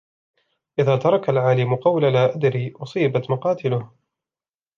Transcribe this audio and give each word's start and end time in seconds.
إذَا 0.79 0.95
تَرَكَ 0.97 1.29
الْعَالِمُ 1.29 1.75
قَوْلَ 1.75 2.13
لَا 2.13 2.35
أَدْرِي 2.35 2.73
أُصِيبَتْ 2.75 3.31
مَقَاتِلُهُ 3.31 3.91